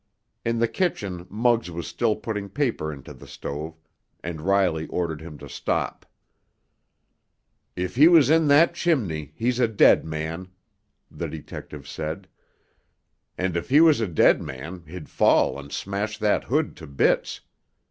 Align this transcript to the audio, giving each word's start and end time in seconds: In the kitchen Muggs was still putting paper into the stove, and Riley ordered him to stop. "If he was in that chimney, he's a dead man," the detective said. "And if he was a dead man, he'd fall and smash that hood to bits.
In 0.43 0.57
the 0.57 0.67
kitchen 0.67 1.27
Muggs 1.29 1.69
was 1.69 1.85
still 1.85 2.15
putting 2.15 2.49
paper 2.49 2.91
into 2.91 3.13
the 3.13 3.27
stove, 3.27 3.77
and 4.23 4.41
Riley 4.41 4.87
ordered 4.87 5.21
him 5.21 5.37
to 5.37 5.47
stop. 5.47 6.07
"If 7.75 7.95
he 7.97 8.07
was 8.07 8.31
in 8.31 8.47
that 8.47 8.73
chimney, 8.73 9.31
he's 9.35 9.59
a 9.59 9.67
dead 9.67 10.03
man," 10.03 10.47
the 11.11 11.27
detective 11.29 11.87
said. 11.87 12.27
"And 13.37 13.55
if 13.55 13.69
he 13.69 13.79
was 13.79 14.01
a 14.01 14.07
dead 14.07 14.41
man, 14.41 14.83
he'd 14.87 15.07
fall 15.07 15.59
and 15.59 15.71
smash 15.71 16.17
that 16.17 16.45
hood 16.45 16.75
to 16.77 16.87
bits. 16.87 17.41